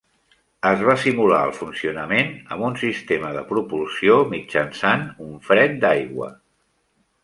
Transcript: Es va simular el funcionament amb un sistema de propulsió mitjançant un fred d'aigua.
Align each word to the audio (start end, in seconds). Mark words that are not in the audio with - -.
Es 0.69 0.79
va 0.87 0.95
simular 1.03 1.41
el 1.49 1.53
funcionament 1.57 2.33
amb 2.57 2.67
un 2.71 2.79
sistema 2.85 3.31
de 3.37 3.45
propulsió 3.53 4.19
mitjançant 4.35 5.09
un 5.31 5.41
fred 5.51 5.83
d'aigua. 5.87 6.37